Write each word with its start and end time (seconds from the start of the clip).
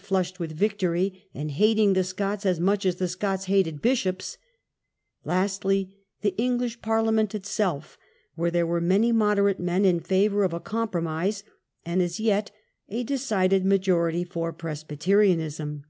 flushed 0.00 0.40
with 0.40 0.52
victory, 0.52 1.28
and 1.34 1.50
hating 1.50 1.92
the 1.92 2.02
Scots 2.02 2.46
as 2.46 2.58
much 2.58 2.86
as 2.86 2.96
the 2.96 3.06
Scots 3.06 3.44
hated 3.44 3.82
bishops; 3.82 4.38
lastly, 5.26 5.94
the 6.22 6.34
English 6.38 6.80
Parliament 6.80 7.34
itself, 7.34 7.98
where 8.34 8.50
there 8.50 8.66
were 8.66 8.80
many 8.80 9.12
moderate 9.12 9.60
men 9.60 9.84
in 9.84 10.00
favour 10.00 10.42
of 10.42 10.54
a 10.54 10.58
compromise, 10.58 11.44
and 11.84 12.00
as 12.00 12.18
yet 12.18 12.50
a 12.88 13.04
decided 13.04 13.62
majority 13.66 14.24
for 14.24 14.54
Presbyterianism. 14.54 15.84